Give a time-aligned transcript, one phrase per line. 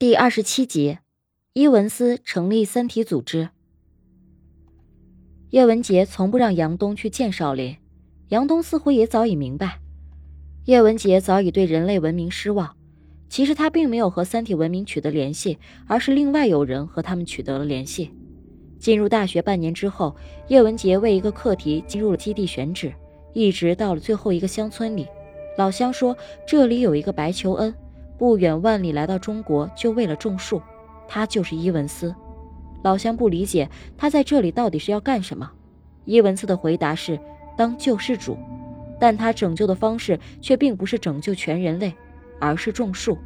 [0.00, 0.96] 第二十七集，
[1.52, 3.50] 伊文斯成立三体组织。
[5.50, 7.76] 叶文洁从不让杨东去见少林，
[8.28, 9.78] 杨东似乎也早已明白，
[10.64, 12.74] 叶文洁早已对人类文明失望。
[13.28, 18.10] 其实他并没有和三体文明取得联系，而是另外有人和他们取得了联系。
[18.78, 20.16] 进入大学半年之后，
[20.48, 22.90] 叶文洁为一个课题进入了基地选址，
[23.34, 25.06] 一直到了最后一个乡村里，
[25.58, 26.16] 老乡说
[26.48, 27.74] 这里有一个白求恩。
[28.20, 30.60] 不远万里来到中国，就为了种树。
[31.08, 32.14] 他就是伊文斯。
[32.82, 35.50] 老乡不理解他在这里到底是要干什么。
[36.04, 37.18] 伊文斯的回答是
[37.56, 38.36] 当救世主，
[39.00, 41.94] 但他拯救的方式却并不是拯救全人类，
[42.38, 43.16] 而是种树。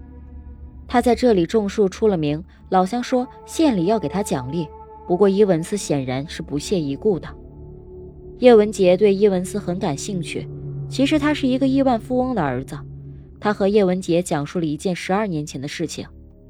[0.86, 4.68] 他在这里种树出了名，老乡说县里要给他奖励。
[5.08, 7.26] 不过伊文斯显然是不屑一顾的。
[8.38, 10.48] 叶文洁对伊文斯很感兴趣，
[10.88, 12.78] 其实他是一个亿万富翁的儿子。
[13.44, 16.08] 他和叶文洁讲述了一件十二年前的事情，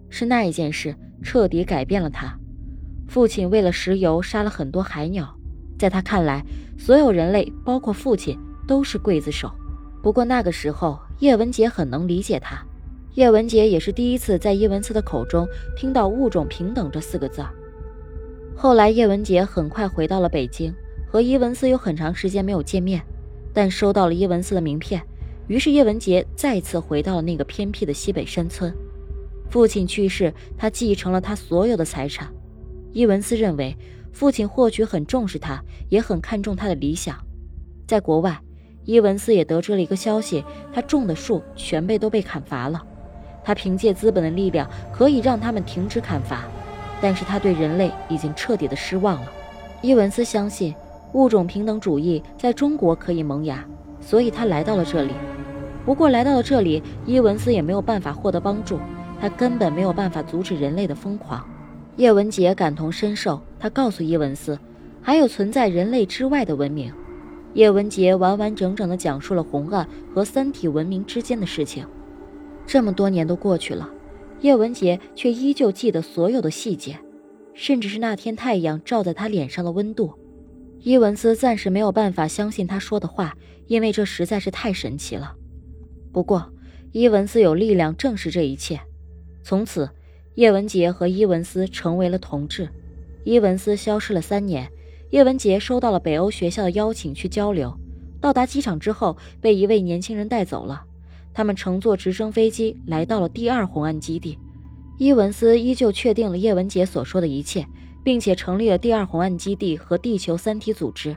[0.08, 0.94] 是那一件事
[1.24, 2.38] 彻底改变了他。
[3.08, 5.36] 父亲为了石油杀了很多海鸟，
[5.76, 6.45] 在他看来，
[6.78, 9.51] 所有人类，包括父亲，都是刽子手。
[10.04, 12.64] 不过那个时候，叶文洁很能理解他。
[13.14, 17.45] 叶文洁也是第一次在伊文斯的口中听到“物种平等”这四个字。
[18.54, 20.73] 后来，叶文洁很快回到了北京，
[21.10, 23.02] 和伊文斯有很长时间没有见面，
[23.52, 25.02] 但收到了伊文斯的名片。
[25.46, 28.74] 于是叶文洁再次回到了那个偏僻的西北山村。
[29.51, 32.28] 父亲去世，他继承了他所有的财产。
[32.92, 33.76] 伊文斯认为，
[34.12, 37.16] 父亲或许很重视他，也很看重他的理想。
[37.86, 38.40] 在国外，
[38.84, 40.42] 伊文斯也得知了一个消息：
[40.73, 42.82] 他种的树全被都被砍伐了。
[43.45, 46.45] 他凭借资本的力量可以让他们停止砍伐，
[47.02, 49.30] 但是他对人类已经彻底的失望了。
[49.82, 50.74] 伊文斯相信
[51.12, 53.62] 物种平等主义在中国可以萌芽，
[54.01, 55.12] 所以他来到了这里。
[55.85, 58.79] 不过来到了这里，伊文斯也没有办法获得帮助，
[59.21, 61.46] 他根本没有办法阻止人类的疯狂。
[61.96, 64.59] 叶文洁感同身受，他告诉伊文斯，
[65.03, 66.93] 还有存在人类之外的文明。
[67.53, 71.87] 叶文洁完完整整地讲述了红岸和三体文明之间的事情。
[72.66, 73.88] 这么多年都过去了，
[74.41, 76.98] 叶文洁却依旧记得所有的细节，
[77.53, 80.14] 甚至是那天太阳照在他脸上的温度。
[80.81, 85.34] 伊文斯暂时没有办法相信他说的话，因为这实在是太神奇了。
[86.14, 86.48] 不过，
[86.92, 88.80] 伊文斯有力量证实这一切。
[89.42, 89.91] 从此，
[90.36, 92.69] 叶文洁和伊文斯成为了同志。
[93.25, 94.70] 伊文斯消失了三年，
[95.10, 97.76] 叶文洁收到了北欧学校的邀请去交流。
[98.20, 100.84] 到达机场之后，被一位年轻人带走了。
[101.32, 104.38] 他们乘坐直升飞机来到了第二红岸基地。
[104.96, 107.66] 伊文斯依旧确定了叶文洁所说的一切，
[108.04, 111.16] 并且成立了第二红岸基地和地球三体组织。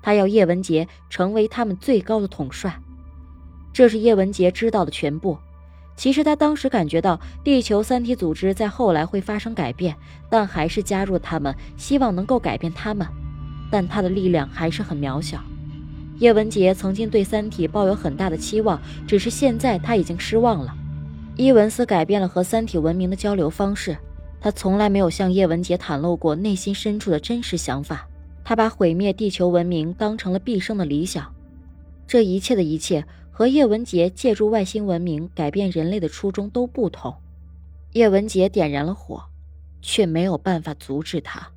[0.00, 2.80] 他要叶文洁成为他们最高的统帅。
[3.78, 5.38] 这是叶文杰知道的全部。
[5.94, 9.94] 其实他当时感觉到地球三体组织在后来会发生改变，
[10.28, 13.06] 但还是加入他们，希望能够改变他们。
[13.70, 15.40] 但他的力量还是很渺小。
[16.16, 20.74] 叶文杰曾经对三体抱有很大的期望，只是现在他已经失望了。
[21.36, 23.96] 伊文斯改变了和三体文明的交流方式，
[24.40, 28.08] 他从来没有向叶文杰袒露过内心深处的真实想法。
[28.42, 31.32] 他把毁灭地球文明当成了毕生的理想。
[32.08, 33.06] 这一切的一切。
[33.38, 37.14] 和叶文洁借助外星文明改变人类的初衷都不同。
[37.92, 39.22] 叶文洁点燃了火，
[39.80, 41.48] 却没有办法阻止他。